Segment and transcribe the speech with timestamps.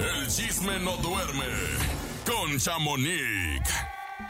[0.00, 1.44] El chisme no duerme
[2.24, 3.60] con Chamonix.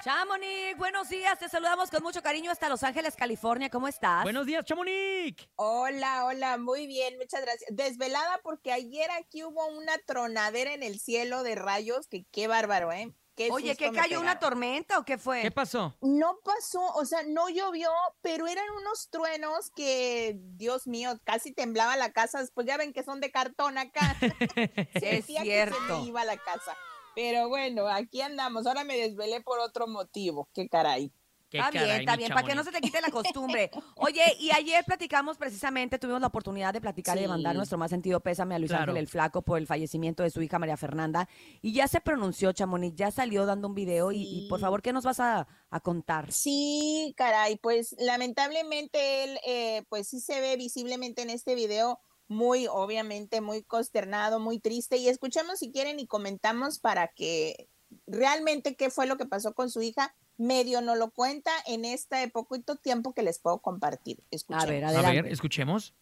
[0.03, 1.39] Chamonix, buenos días.
[1.39, 3.71] Te saludamos con mucho cariño hasta Los Ángeles, California.
[3.71, 4.25] ¿Cómo estás?
[4.25, 5.49] Buenos días, Chamonix.
[5.55, 7.71] Hola, hola, muy bien, muchas gracias.
[7.73, 12.91] Desvelada porque ayer aquí hubo una tronadera en el cielo de rayos, que qué bárbaro,
[12.91, 13.15] ¿eh?
[13.41, 14.21] Qué Oye, ¿qué cayó?
[14.21, 15.41] ¿Una tormenta o qué fue?
[15.41, 15.97] ¿Qué pasó?
[16.03, 17.89] No pasó, o sea, no llovió,
[18.21, 22.41] pero eran unos truenos que, Dios mío, casi temblaba la casa.
[22.41, 24.15] Después ya ven que son de cartón acá.
[24.57, 26.01] es Sentía que se cierto.
[26.01, 26.77] me iba la casa.
[27.15, 28.67] Pero bueno, aquí andamos.
[28.67, 30.51] Ahora me desvelé por otro motivo.
[30.53, 31.11] Qué caray.
[31.59, 33.71] Está bien, está bien, para que no se te quite la costumbre.
[33.97, 37.91] Oye, y ayer platicamos precisamente, tuvimos la oportunidad de platicar y de mandar nuestro más
[37.91, 38.93] sentido pésame a Luis Claro.
[38.93, 41.29] Ángel el Flaco por el fallecimiento de su hija María Fernanda.
[41.63, 44.93] Y ya se pronunció, Chamonix, ya salió dando un video y, y, por favor, ¿qué
[44.93, 46.31] nos vas a, a contar?
[46.33, 52.69] Sí, caray, pues lamentablemente él, eh, pues sí se ve visiblemente en este video muy,
[52.69, 54.97] obviamente, muy consternado, muy triste.
[54.99, 57.69] Y escuchemos si quieren y comentamos para que
[58.07, 60.15] realmente qué fue lo que pasó con su hija.
[60.41, 64.19] Medio no lo cuenta en este poquito tiempo que les puedo compartir.
[64.21, 64.67] A Escuchemos.
[64.69, 65.95] ver, A ver, escuchemos.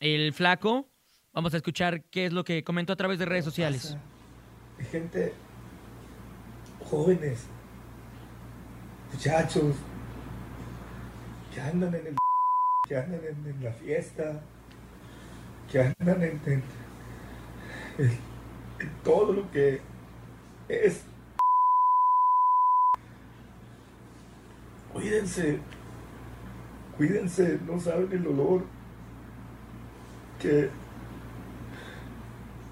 [0.00, 0.86] El flaco.
[1.32, 3.96] Vamos a escuchar qué es lo que comentó a través de redes sociales.
[4.78, 5.32] Hay gente,
[6.90, 7.46] jóvenes,
[9.12, 9.74] muchachos,
[11.52, 12.16] que andan en el
[12.86, 14.42] que andan en, en la fiesta,
[15.72, 16.62] que andan en, en-
[17.98, 18.18] en-
[18.80, 19.80] en todo lo que
[20.68, 21.02] es.
[24.94, 25.58] Cuídense,
[26.96, 28.62] cuídense, no saben el olor
[30.40, 30.70] que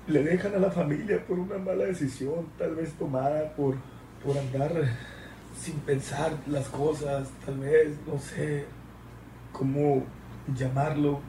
[0.06, 3.74] le dejan a la familia por una mala decisión, tal vez tomada por,
[4.24, 4.70] por andar
[5.58, 8.66] sin pensar las cosas, tal vez, no sé
[9.52, 10.04] cómo
[10.56, 11.20] llamarlo.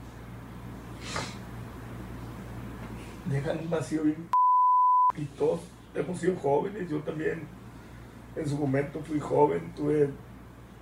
[3.31, 4.29] Dejan un vacío bien
[5.17, 5.61] y todos
[5.95, 7.41] hemos sido jóvenes, yo también
[8.35, 10.09] en su momento fui joven, tuve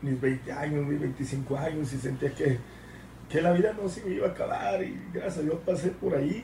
[0.02, 2.58] mis 20 años, mis 25 años y sentía que,
[3.30, 6.16] que la vida no se me iba a acabar y gracias a Dios pasé por
[6.16, 6.44] ahí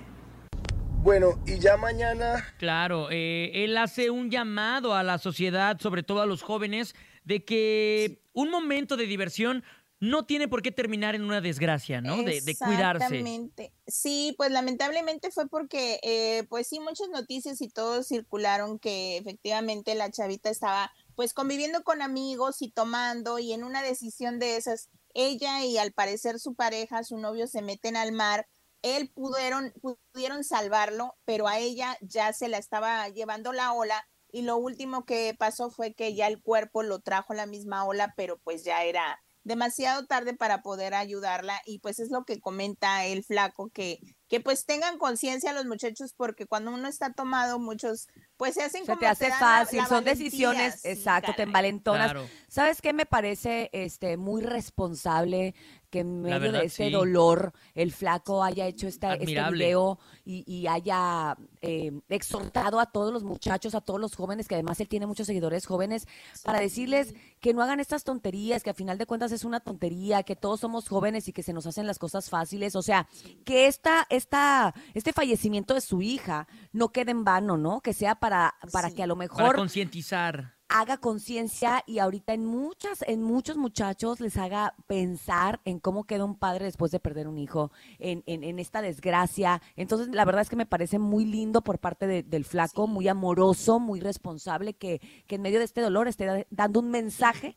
[1.01, 6.21] Bueno, y ya mañana Claro, eh, él hace un llamado a la sociedad, sobre todo
[6.21, 9.63] a los jóvenes, de que un momento de diversión
[9.99, 12.17] no tiene por qué terminar en una desgracia, ¿no?
[12.17, 13.05] De, de cuidarse.
[13.05, 13.73] Exactamente.
[13.87, 19.95] Sí, pues lamentablemente fue porque, eh, pues sí, muchas noticias y todo circularon que efectivamente
[19.95, 24.91] la chavita estaba pues conviviendo con amigos y tomando y en una decisión de esas,
[25.15, 28.47] ella y al parecer su pareja, su novio se meten al mar.
[28.83, 29.73] Él pudieron,
[30.13, 35.05] pudieron salvarlo, pero a ella ya se la estaba llevando la ola y lo último
[35.05, 38.83] que pasó fue que ya el cuerpo lo trajo la misma ola, pero pues ya
[38.83, 43.99] era demasiado tarde para poder ayudarla y pues es lo que comenta el flaco que
[44.27, 48.81] que pues tengan conciencia los muchachos porque cuando uno está tomado muchos pues se hacen
[48.81, 52.11] Se como te hace fácil, la son decisiones, sí, exacto, te envalentonas.
[52.11, 52.27] Claro.
[52.47, 55.55] ¿Sabes qué me parece este muy responsable
[55.89, 56.91] que en medio verdad, de este sí.
[56.91, 63.13] dolor el flaco haya hecho esta, este video y, y haya eh, exhortado a todos
[63.13, 66.07] los muchachos, a todos los jóvenes, que además él tiene muchos seguidores jóvenes,
[66.43, 70.23] para decirles que no hagan estas tonterías, que a final de cuentas es una tontería,
[70.23, 72.75] que todos somos jóvenes y que se nos hacen las cosas fáciles.
[72.75, 73.07] O sea,
[73.45, 77.81] que esta, esta, este fallecimiento de su hija no quede en vano, ¿no?
[77.81, 78.95] Que sea para, para Sí.
[78.95, 80.55] que a lo Para mejor concientizar.
[80.69, 86.25] haga conciencia y ahorita en muchas, en muchos muchachos les haga pensar en cómo queda
[86.25, 89.61] un padre después de perder un hijo, en, en, en esta desgracia.
[89.77, 93.07] Entonces, la verdad es que me parece muy lindo por parte de- del flaco, muy
[93.07, 97.55] amoroso, muy responsable, que, que en medio de este dolor esté da- dando un mensaje.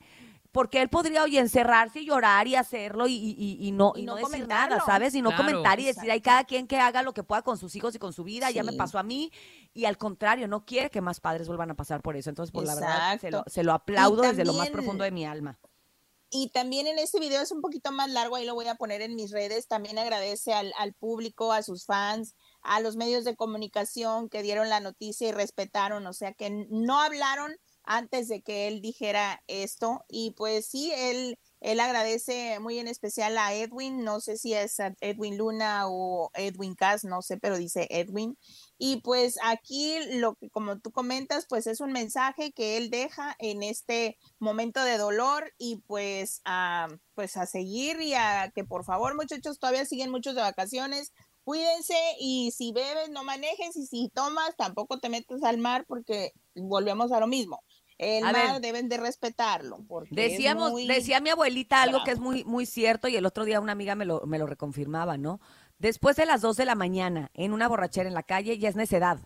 [0.53, 4.03] Porque él podría, oye, encerrarse y llorar y hacerlo y, y- y- y no, Y
[4.03, 5.15] no, no decir nada, ¿sabes?
[5.15, 5.45] Y no Claro.
[5.45, 7.99] comentar y decir, hay cada quien que haga lo que pueda con sus hijos y
[7.99, 9.31] con su vida, ya me pasó a mí,
[9.73, 12.31] y al contrario, no quiere que más padres vuelvan a pasar por eso.
[12.31, 15.25] Entonces, por la verdad, se lo, se lo aplaudo desde lo más profundo de mi
[15.25, 15.59] alma.
[16.33, 19.03] Y también en este video es un poquito más largo, ahí lo voy a poner
[19.03, 19.67] en mis redes.
[19.67, 24.69] También agradece al, al público, a sus fans, a los medios de comunicación que dieron
[24.69, 27.57] la noticia y respetaron, o sea que no hablaron
[27.91, 30.05] antes de que él dijera esto.
[30.09, 34.77] Y pues sí, él, él agradece muy en especial a Edwin, no sé si es
[35.01, 38.39] Edwin Luna o Edwin Cass, no sé, pero dice Edwin.
[38.79, 43.35] Y pues aquí, lo que como tú comentas, pues es un mensaje que él deja
[43.41, 48.85] en este momento de dolor y pues a, pues a seguir y a que por
[48.85, 54.09] favor muchachos todavía siguen muchos de vacaciones, cuídense y si bebes no manejes y si
[54.15, 57.61] tomas tampoco te metes al mar porque volvemos a lo mismo.
[58.03, 58.61] El A mar ver.
[58.63, 59.79] deben de respetarlo.
[59.87, 62.05] Porque Decíamos, decía mi abuelita algo bravo.
[62.07, 64.47] que es muy, muy cierto y el otro día una amiga me lo, me lo
[64.47, 65.41] reconfirmaba, ¿no?
[65.79, 68.77] después de las 2 de la mañana en una borrachera en la calle ya es
[68.77, 69.19] necedad.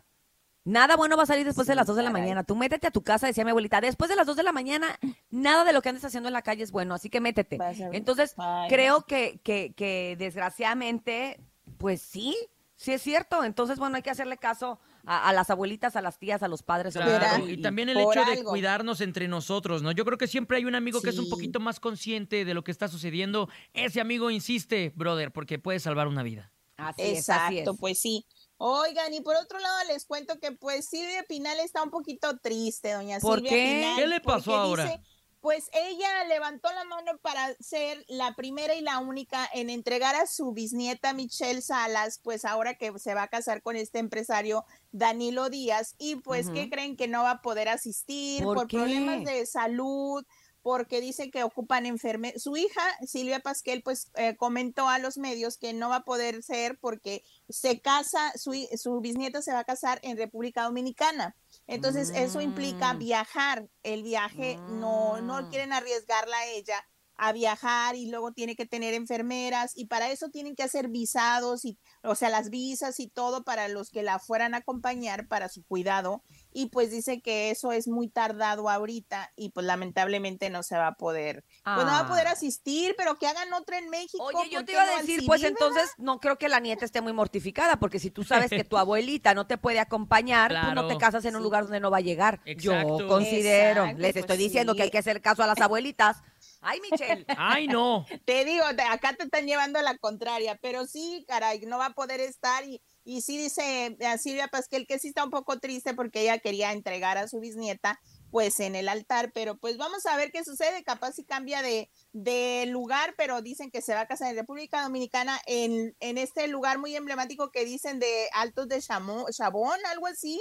[0.66, 2.42] Nada bueno va a salir después de las 2 de la mañana.
[2.44, 4.98] Tú métete a tu casa, decía mi abuelita, después de las 2 de la mañana
[5.30, 7.58] nada de lo que andes haciendo en la calle es bueno, así que métete.
[7.92, 11.40] Entonces, Ay, creo que, que, que desgraciadamente,
[11.76, 12.36] pues sí,
[12.76, 13.44] sí es cierto.
[13.44, 16.62] Entonces, bueno, hay que hacerle caso a, a las abuelitas, a las tías, a los
[16.62, 16.94] padres.
[16.94, 18.50] Claro, y también el hecho de algo.
[18.50, 19.92] cuidarnos entre nosotros, ¿no?
[19.92, 22.64] Yo creo que siempre hay un amigo que es un poquito más consciente de lo
[22.64, 23.48] que está sucediendo.
[23.72, 26.52] Ese amigo insiste, brother, porque puede salvar una vida.
[26.76, 27.78] Así es, así Exacto, es.
[27.78, 28.26] pues sí.
[28.56, 32.92] Oigan, y por otro lado les cuento que pues Silvia Pinal está un poquito triste,
[32.92, 33.74] doña ¿Por Silvia qué?
[33.80, 33.96] Pinal.
[33.96, 34.84] ¿Qué le pasó ahora?
[34.84, 35.00] dice,
[35.44, 40.26] pues ella levantó la mano para ser la primera y la única en entregar a
[40.26, 45.50] su bisnieta Michelle Salas, pues ahora que se va a casar con este empresario Danilo
[45.50, 50.24] Díaz, y pues que creen que no va a poder asistir ¿Por problemas de salud,
[50.62, 52.38] porque dice que ocupan enferme.
[52.38, 56.42] Su hija, Silvia Pasquel, pues eh, comentó a los medios que no va a poder
[56.42, 61.36] ser porque se casa, su, su bisnieta se va a casar en República Dominicana.
[61.66, 62.98] Entonces, eso implica Mm.
[62.98, 63.68] viajar.
[63.82, 65.26] El viaje no, Mm.
[65.26, 70.10] no quieren arriesgarla a ella a viajar y luego tiene que tener enfermeras y para
[70.10, 74.02] eso tienen que hacer visados y o sea las visas y todo para los que
[74.02, 76.22] la fueran a acompañar para su cuidado
[76.52, 80.88] y pues dice que eso es muy tardado ahorita y pues lamentablemente no se va
[80.88, 82.32] a poder pues no va a poder Ah.
[82.32, 85.06] asistir pero que hagan otra en México Oye, yo ¿por te iba a no decir,
[85.14, 85.56] civil, pues verdad?
[85.60, 88.76] entonces no creo que la nieta esté muy mortificada, porque si tú sabes que tu
[88.78, 91.44] abuelita no te puede acompañar, tú no te casas en un Sí.
[91.44, 92.40] lugar donde no va a llegar.
[92.44, 92.98] Exacto.
[93.00, 94.76] Yo considero, Exacto, les pues estoy diciendo sí.
[94.78, 96.22] que hay que hacer caso a las abuelitas.
[96.64, 97.24] Ay, Michelle.
[97.38, 98.06] ¡Ay, no!
[98.24, 101.94] Te digo, acá te están llevando a la contraria, pero sí, caray, no va a
[101.94, 105.94] poder estar y, y sí dice a Silvia Pasquel que sí está un poco triste
[105.94, 108.00] porque ella quería entregar a su bisnieta
[108.30, 111.88] pues en el altar, pero pues vamos a ver qué sucede, capaz si cambia de,
[112.12, 116.48] de lugar, pero dicen que se va a casar en República Dominicana en, en este
[116.48, 120.40] lugar muy emblemático que dicen de Altos de Chabón, algo así.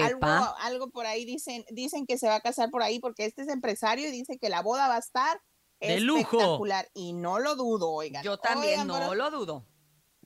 [0.00, 0.26] Algo,
[0.60, 3.48] algo por ahí dicen, dicen que se va a casar por ahí porque este es
[3.48, 5.42] empresario y dice que la boda va a estar
[5.88, 6.20] De lujo.
[6.38, 8.22] espectacular y no lo dudo, oigan.
[8.24, 9.66] Yo también Oigan, no por, lo dudo.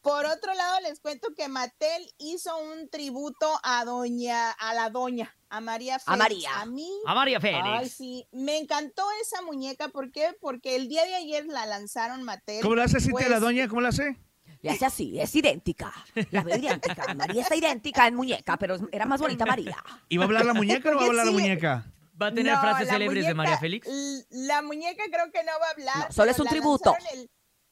[0.03, 5.35] por otro lado les cuento que Mattel hizo un tributo a doña, a la doña,
[5.51, 6.19] a María Félix.
[6.19, 6.61] María.
[6.61, 7.65] A mí, A María Félix.
[7.65, 10.37] ay sí, me encantó esa muñeca, ¿por qué?
[10.41, 12.63] Porque el día de ayer la lanzaron Mattel.
[12.63, 13.69] ¿Cómo la hace Cintia pues, la doña?
[13.69, 14.17] ¿Cómo la hace?
[14.61, 15.93] Le hace así, es idéntica.
[16.33, 17.15] La veo idéntica.
[17.15, 19.77] María está idéntica en muñeca, pero era más bonita María.
[20.09, 21.39] ¿Y va a hablar la muñeca o no va a hablar la Sí.
[21.39, 21.87] muñeca?
[22.21, 23.89] ¿Va a tener No, frases célebres de María Félix?
[24.31, 26.07] La muñeca creo que no va a hablar.
[26.09, 26.91] No, solo es un la tributo.
[26.93, 27.31] lanzaron el-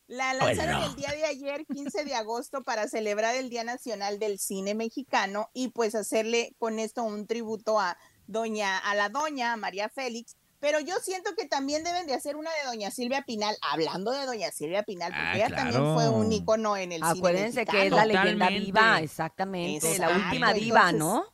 [0.09, 4.39] la lanzaron el día de ayer, 15 de agosto, para celebrar el Día Nacional del
[4.39, 7.99] Cine Mexicano y pues hacerle con esto un tributo a
[8.29, 10.37] doña, a la doña a María Félix.
[10.61, 14.25] Pero yo siento que también deben de hacer una de doña Silvia Pinal, hablando de
[14.27, 17.87] doña Silvia Pinal, porque Ah, ella también fue un icono en el Acuérdense cine que
[17.87, 19.99] es la leyenda viva, exactamente.
[19.99, 21.25] La última diva, entonces, ¿no?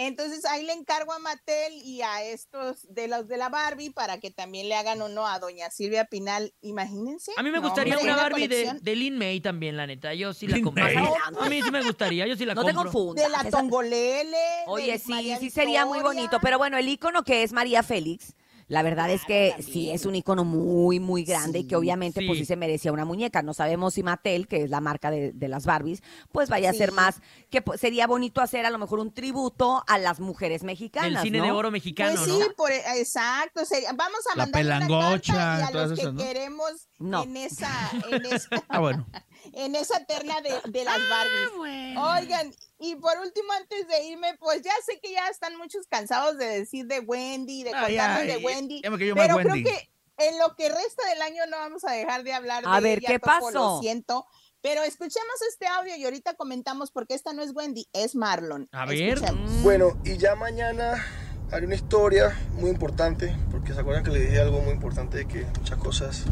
[0.00, 4.20] Entonces ahí le encargo a Mattel y a estos de los de la Barbie para
[4.20, 6.54] que también le hagan uno a doña Silvia Pinal.
[6.60, 7.32] Imagínense.
[7.36, 10.14] A mí me No, gustaría una Barbie de, de Lin May también, la neta.
[10.14, 10.84] Yo sí la compro.
[10.84, 10.94] May.
[10.96, 12.92] A mí sí me gustaría, yo sí la No te compro.
[12.92, 13.24] confundas.
[13.24, 14.30] De la esa- Tongolele.
[14.30, 17.82] de Oye, sí, María sí sería muy bonito, pero bueno, el icono que es María
[17.82, 18.34] Félix,
[18.68, 21.74] la verdad es que sí es un icono muy, muy grande y que Sí.
[21.74, 22.44] obviamente pues Sí.
[22.44, 23.42] se merecía una muñeca.
[23.42, 26.72] No sabemos si Mattel, que es la marca de, de las Barbies, pues vaya a
[26.74, 27.20] ser más,
[27.50, 31.22] que pues, sería bonito hacer a lo mejor un tributo a las mujeres mexicanas, Del
[31.22, 31.44] cine ¿no?
[31.44, 32.54] de oro mexicano, Pues sí, ¿no?
[32.56, 33.64] por, exacto.
[33.64, 36.22] sería- vamos a La mandar una carta y a todas los que esas, ¿no?
[36.22, 37.22] queremos No.
[37.24, 39.06] en esa, en esa, Ah, bueno.
[39.54, 41.96] en esa terna de, de las Barbies.
[41.96, 46.38] Oigan, y por último, antes de irme, pues ya sé que ya están muchos cansados
[46.38, 48.82] de decir de Wendy, de Ah, contarnos ya, de Wendy.
[48.82, 49.62] ya pero Wendy.
[49.62, 52.76] creo que en lo que resta del año no vamos a dejar de hablar A
[52.76, 53.50] de ver, ella, ¿qué Topo, pasó?
[53.52, 54.26] Lo siento.
[54.60, 58.68] Pero escuchemos este audio y ahorita comentamos porque esta no es Wendy, es Marlon.
[58.72, 59.14] A ver.
[59.14, 59.62] Escuchemos.
[59.62, 61.04] Bueno, y ya mañana
[61.52, 65.28] haré una historia muy importante, porque se acuerdan que le dije algo muy importante de
[65.28, 66.24] que muchas cosas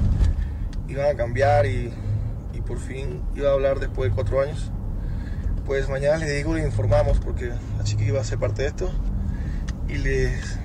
[0.89, 1.93] iban a cambiar y,
[2.53, 4.71] y por fin iba a hablar después de cuatro años.
[5.67, 7.47] Pues mañana les digo, les informamos, porque
[7.77, 8.91] la chica iba a ser parte de esto
[9.89, 10.59] y les,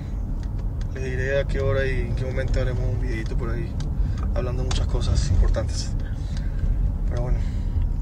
[0.94, 3.72] les diré a qué hora y en qué momento haremos un videito por ahí
[4.34, 5.90] hablando de muchas cosas importantes.
[7.08, 7.38] Pero bueno,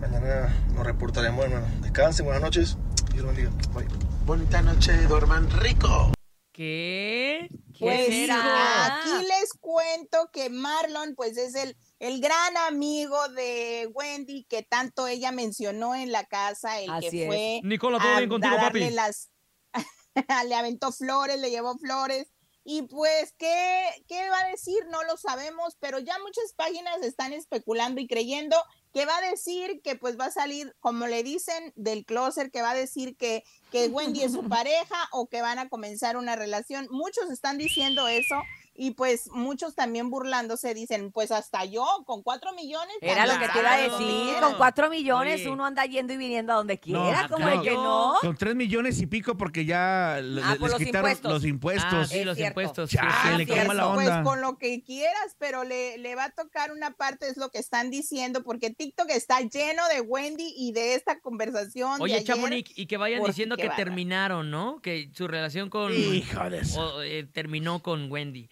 [0.00, 1.66] mañana nos reportaremos, hermano.
[1.80, 2.76] Descansen, buenas noches.
[3.12, 3.50] Dios los bendiga.
[3.74, 3.86] Bye.
[4.26, 6.12] Bonita noche, duerman rico.
[6.52, 7.48] ¿Qué?
[7.72, 8.98] ¿Qué Pues será?
[9.00, 15.06] aquí les cuento que Marlon, pues es el, el gran amigo de Wendy que tanto
[15.06, 17.26] ella mencionó en la casa, el Así que es.
[17.28, 18.94] fue Nicola, ¿todo a- bien contigo, a darle papi?
[18.94, 19.30] las-
[20.48, 22.26] le aventó flores, le llevó flores.
[22.62, 24.84] Y pues, ¿qué, ¿qué va a decir?
[24.90, 28.54] No lo sabemos, pero ya muchas páginas están especulando y creyendo
[28.92, 32.60] que va a decir que pues va a salir, como le dicen, del closet, que
[32.60, 36.36] va a decir que, que Wendy es su pareja o que van a comenzar una
[36.36, 36.86] relación.
[36.90, 38.36] Muchos están diciendo eso
[38.82, 42.96] y pues muchos también burlándose dicen, pues hasta yo con cuatro millones.
[43.02, 45.50] Era lo que te iba a decir, con cuatro millones Oye.
[45.50, 47.52] uno anda yendo y viniendo a donde quiera, No, como no.
[47.52, 48.14] el que no.
[48.22, 51.30] Con tres millones y pico porque ya Ah, por les los quitaron impuestos.
[51.32, 52.08] los Ah, impuestos.
[52.08, 52.58] sí, Es los cierto.
[52.62, 52.90] impuestos.
[52.90, 53.52] Ya, sí, se sí, le sí.
[53.52, 54.22] quema la Pues onda.
[54.22, 57.58] con lo que quieras, pero le, le va a tocar una parte, es lo que
[57.58, 62.00] están diciendo, porque TikTok está lleno de Wendy y de esta conversación.
[62.00, 62.24] Oye.
[62.24, 64.80] Chamonix, y que vayan diciendo que terminaron, ¿no?
[64.80, 65.92] Que su relación con...
[65.92, 68.48] Hijo de o, eh, terminó con Wendy.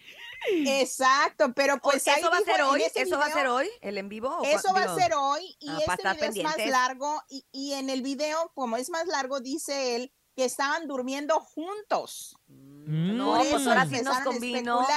[0.51, 2.83] Exacto, pero pues ahí ¿Eso va a ser hoy?
[2.95, 3.69] ¿Eso va a ser hoy?
[3.81, 4.29] ¿El en vivo?
[4.29, 7.73] o Eso va a ser hoy y ah, este video es más largo y, y
[7.73, 12.37] en el video, como es más largo, dice él que estaban durmiendo juntos.
[12.47, 14.87] No, Por pues ahora sí nos convino.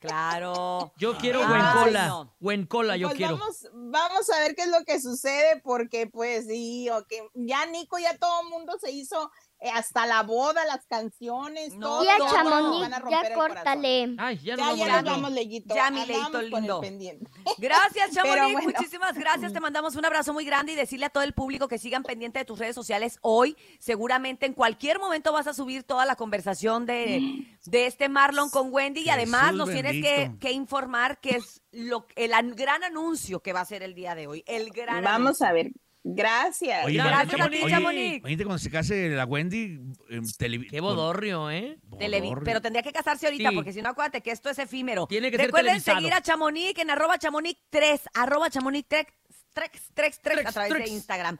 [0.00, 0.92] Claro.
[0.96, 2.06] Yo quiero Huencola.
[2.08, 2.34] no.
[2.40, 3.36] Huencola, yo Pues quiero.
[3.36, 7.66] Vamos, vamos a ver qué es lo que sucede, porque pues sí, o que ya
[7.66, 9.30] Nico, ya todo el mundo se hizo
[9.68, 12.02] hasta la boda, las canciones, No, todo.
[12.02, 14.14] Tía Chamonix, van a romper ya córtale.
[14.18, 15.74] Ay, ya, Ya, nos ya vamos, nos vamos, Leyito.
[15.74, 16.80] Ya, mi Leito lindo.
[16.80, 17.30] pendiente.
[17.58, 18.52] Gracias, Chamonix.
[18.52, 18.60] bueno.
[18.62, 19.52] Muchísimas gracias.
[19.52, 22.38] Te mandamos un abrazo muy grande y decirle a todo el público que sigan pendiente
[22.38, 23.56] de tus redes sociales hoy.
[23.78, 28.72] Seguramente en cualquier momento vas a subir toda la conversación de, de este Marlon con
[28.72, 30.38] Wendy y además Jesús nos tienes que, bendito.
[30.40, 34.14] que informar que es lo, el an- gran anuncio que va a ser el día
[34.14, 34.42] de hoy.
[34.46, 35.46] El gran Vamos anuncio.
[35.46, 35.70] a ver.
[36.02, 36.86] Gracias.
[36.86, 38.16] Oye, Gracias, oye, Chamonix.
[38.18, 39.78] imagínate cuando se case la Wendy.
[40.08, 41.78] en televi- Qué bodorrio, ¿eh?
[41.98, 42.44] Televi- Bodorrio.
[42.44, 43.54] pero tendría que casarse ahorita Sí.
[43.54, 45.06] porque si no acuérdate que esto es efímero.
[45.06, 45.98] Tiene que ser Recuerden televisado.
[45.98, 49.06] seguir a Chamonix en arroba chamonix 3, arroba chamonix 3,
[49.52, 50.84] 3, 3, 3 a través trex.
[50.86, 51.36] de Instagram.